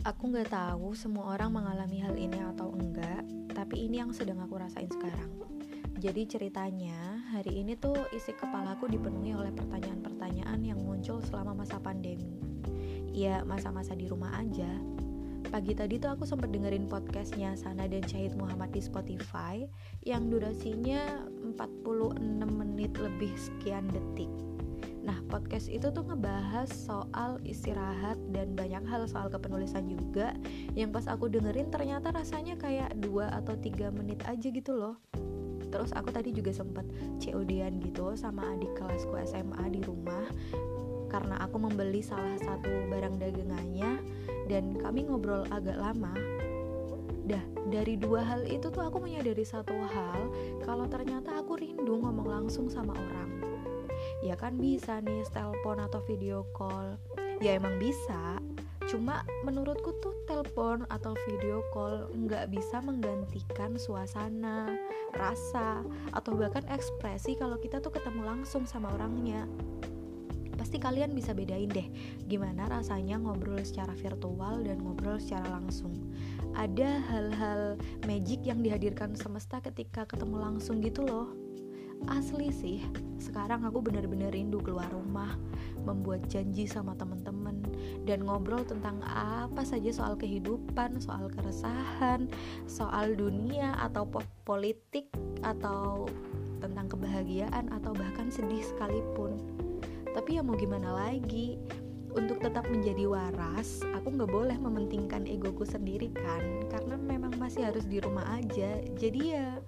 Aku 0.00 0.32
nggak 0.32 0.48
tahu 0.48 0.96
semua 0.96 1.36
orang 1.36 1.52
mengalami 1.52 2.00
hal 2.00 2.16
ini 2.16 2.40
atau 2.56 2.72
enggak, 2.72 3.20
tapi 3.52 3.84
ini 3.84 4.00
yang 4.00 4.16
sedang 4.16 4.40
aku 4.40 4.56
rasain 4.56 4.88
sekarang. 4.88 5.28
Jadi 6.00 6.24
ceritanya, 6.24 7.20
hari 7.28 7.60
ini 7.60 7.76
tuh 7.76 8.08
isi 8.16 8.32
kepalaku 8.32 8.88
dipenuhi 8.88 9.36
oleh 9.36 9.52
pertanyaan-pertanyaan 9.52 10.64
yang 10.64 10.80
muncul 10.80 11.20
selama 11.20 11.52
masa 11.52 11.76
pandemi. 11.76 12.40
Ya, 13.12 13.44
masa-masa 13.44 13.92
di 13.92 14.08
rumah 14.08 14.32
aja. 14.40 14.72
Pagi 15.52 15.76
tadi 15.76 16.00
tuh 16.00 16.16
aku 16.16 16.24
sempat 16.24 16.48
dengerin 16.48 16.88
podcastnya 16.88 17.52
Sana 17.52 17.84
dan 17.84 18.00
Syahid 18.00 18.40
Muhammad 18.40 18.72
di 18.72 18.80
Spotify 18.80 19.68
yang 20.08 20.32
durasinya 20.32 21.28
46 21.44 22.16
menit 22.48 22.96
lebih 22.96 23.36
sekian 23.36 23.84
detik 23.92 24.32
Nah, 25.00 25.16
podcast 25.32 25.72
itu 25.72 25.88
tuh 25.88 26.04
ngebahas 26.04 26.68
soal 26.68 27.40
istirahat 27.40 28.20
dan 28.36 28.52
banyak 28.52 28.84
hal 28.84 29.08
soal 29.08 29.32
kepenulisan 29.32 29.88
juga. 29.88 30.36
Yang 30.76 31.00
pas 31.00 31.06
aku 31.08 31.32
dengerin 31.32 31.72
ternyata 31.72 32.12
rasanya 32.12 32.60
kayak 32.60 32.92
dua 33.00 33.32
atau 33.32 33.56
tiga 33.56 33.88
menit 33.88 34.20
aja 34.28 34.48
gitu 34.52 34.76
loh. 34.76 35.00
Terus 35.70 35.94
aku 35.96 36.12
tadi 36.12 36.34
juga 36.34 36.52
sempet 36.52 36.84
COD-an 37.22 37.80
gitu 37.80 38.12
sama 38.18 38.44
adik 38.52 38.76
kelasku 38.76 39.16
SMA 39.24 39.64
di 39.72 39.80
rumah. 39.80 40.26
Karena 41.08 41.40
aku 41.40 41.56
membeli 41.56 42.04
salah 42.04 42.36
satu 42.36 42.68
barang 42.92 43.16
dagangannya 43.16 44.04
dan 44.52 44.76
kami 44.76 45.08
ngobrol 45.08 45.48
agak 45.48 45.80
lama. 45.80 46.12
Dah, 47.24 47.42
dari 47.70 47.94
dua 47.94 48.26
hal 48.26 48.42
itu 48.44 48.68
tuh 48.68 48.84
aku 48.84 49.00
menyadari 49.00 49.46
satu 49.46 49.74
hal. 49.80 50.28
Kalau 50.66 50.90
ternyata 50.90 51.40
aku 51.40 51.56
rindu 51.56 52.02
ngomong 52.02 52.26
langsung 52.26 52.66
sama 52.66 52.92
orang 52.92 53.49
ya 54.20 54.36
kan 54.36 54.60
bisa 54.60 55.00
nih 55.00 55.24
telepon 55.32 55.80
atau 55.80 56.00
video 56.04 56.44
call. 56.52 57.00
Ya 57.40 57.56
emang 57.56 57.80
bisa. 57.80 58.36
Cuma 58.88 59.24
menurutku 59.46 59.96
tuh 60.02 60.12
telepon 60.26 60.84
atau 60.90 61.16
video 61.28 61.64
call 61.72 62.10
nggak 62.12 62.52
bisa 62.52 62.82
menggantikan 62.82 63.78
suasana 63.78 64.74
rasa 65.14 65.86
atau 66.10 66.34
bahkan 66.34 66.66
ekspresi 66.68 67.38
kalau 67.38 67.56
kita 67.56 67.78
tuh 67.78 67.94
ketemu 67.94 68.26
langsung 68.26 68.68
sama 68.68 68.92
orangnya. 68.92 69.48
Pasti 70.60 70.76
kalian 70.76 71.16
bisa 71.16 71.32
bedain 71.32 71.72
deh 71.72 71.88
gimana 72.28 72.68
rasanya 72.68 73.16
ngobrol 73.16 73.64
secara 73.64 73.96
virtual 73.96 74.60
dan 74.60 74.84
ngobrol 74.84 75.16
secara 75.16 75.48
langsung. 75.56 75.96
Ada 76.52 77.00
hal-hal 77.08 77.80
magic 78.04 78.44
yang 78.44 78.60
dihadirkan 78.60 79.16
semesta 79.16 79.64
ketika 79.64 80.04
ketemu 80.04 80.36
langsung 80.36 80.84
gitu 80.84 81.06
loh 81.08 81.39
asli 82.08 82.48
sih 82.54 82.78
sekarang 83.20 83.68
aku 83.68 83.84
bener-bener 83.84 84.32
rindu 84.32 84.64
keluar 84.64 84.88
rumah 84.88 85.36
membuat 85.84 86.24
janji 86.32 86.64
sama 86.64 86.96
temen-temen 86.96 87.60
dan 88.08 88.24
ngobrol 88.24 88.64
tentang 88.64 89.04
apa 89.04 89.60
saja 89.60 89.92
soal 89.92 90.16
kehidupan 90.16 90.96
soal 91.00 91.28
keresahan 91.28 92.28
soal 92.64 93.12
dunia 93.12 93.76
atau 93.76 94.08
politik 94.48 95.12
atau 95.44 96.08
tentang 96.60 96.92
kebahagiaan 96.92 97.72
atau 97.72 97.96
bahkan 97.96 98.28
sedih 98.28 98.60
sekalipun. 98.60 99.34
Tapi 100.12 100.38
ya 100.38 100.44
mau 100.44 100.54
gimana 100.54 100.92
lagi? 100.92 101.56
Untuk 102.10 102.42
tetap 102.42 102.66
menjadi 102.66 103.06
waras, 103.06 103.86
aku 103.94 104.10
nggak 104.10 104.34
boleh 104.34 104.58
mementingkan 104.58 105.30
egoku 105.30 105.62
sendiri 105.62 106.10
kan, 106.10 106.42
karena 106.66 106.98
memang 106.98 107.38
masih 107.38 107.70
harus 107.70 107.86
di 107.86 108.02
rumah 108.02 108.26
aja. 108.34 108.82
Jadi 108.98 109.30
ya 109.30 109.62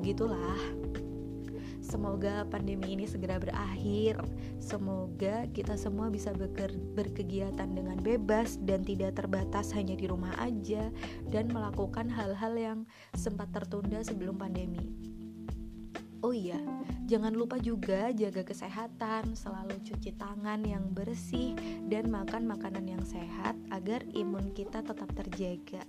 begitulah 0.00 0.56
Semoga 1.90 2.46
pandemi 2.46 2.94
ini 2.94 3.02
segera 3.02 3.42
berakhir. 3.42 4.22
Semoga 4.62 5.50
kita 5.50 5.74
semua 5.74 6.06
bisa 6.06 6.30
berkegiatan 6.94 7.66
dengan 7.66 7.98
bebas 7.98 8.62
dan 8.62 8.86
tidak 8.86 9.18
terbatas 9.18 9.74
hanya 9.74 9.98
di 9.98 10.06
rumah 10.06 10.30
aja 10.38 10.86
dan 11.34 11.50
melakukan 11.50 12.06
hal-hal 12.06 12.54
yang 12.54 12.78
sempat 13.18 13.50
tertunda 13.50 14.06
sebelum 14.06 14.38
pandemi. 14.38 14.94
Oh 16.22 16.30
iya, 16.30 16.62
jangan 17.10 17.34
lupa 17.34 17.58
juga 17.58 18.14
jaga 18.14 18.46
kesehatan, 18.46 19.34
selalu 19.34 19.82
cuci 19.82 20.14
tangan 20.14 20.62
yang 20.62 20.94
bersih 20.94 21.58
dan 21.90 22.06
makan 22.06 22.46
makanan 22.46 22.86
yang 22.86 23.02
sehat 23.02 23.58
agar 23.74 24.06
imun 24.14 24.54
kita 24.54 24.78
tetap 24.78 25.10
terjaga. 25.10 25.82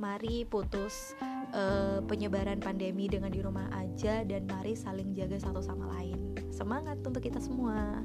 Mari 0.00 0.46
putus 0.48 1.14
uh, 1.54 2.00
penyebaran 2.04 2.58
pandemi 2.58 3.06
dengan 3.06 3.30
di 3.30 3.40
rumah 3.40 3.70
aja 3.74 4.24
dan 4.26 4.48
mari 4.48 4.74
saling 4.74 5.14
jaga 5.14 5.38
satu 5.38 5.62
sama 5.62 5.88
lain. 5.98 6.34
Semangat 6.50 7.00
untuk 7.02 7.22
kita 7.22 7.38
semua. 7.38 8.02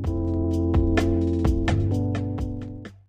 thank 0.00 0.08
you 0.08 0.19